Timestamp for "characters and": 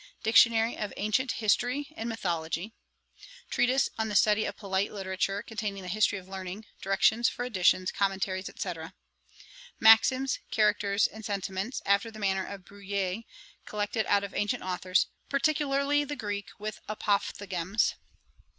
10.49-11.23